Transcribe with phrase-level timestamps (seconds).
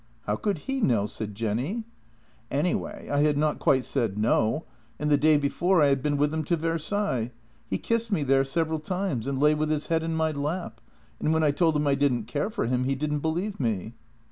[0.25, 1.83] "How could he know?" said Jenny."
[2.49, 4.65] Anyway, I had not quite said no,
[4.97, 7.29] and the day before I had been with him to Versailles.
[7.67, 10.81] He kissed me there several times and lay with his head in my lap,
[11.19, 13.93] and when I told him I didn't care for him he didn't believe me."